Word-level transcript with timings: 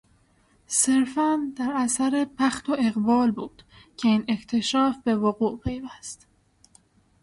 صرفا 0.67 1.39
در 1.55 1.71
اثر 1.75 2.27
بخت 2.39 2.69
و 2.69 2.75
اقبال 2.79 3.31
بود 3.31 3.63
که 3.97 4.07
این 4.07 4.25
اکتشاف 4.27 4.97
به 4.97 5.15
وقوع 5.15 5.59
پیوست. 5.59 6.27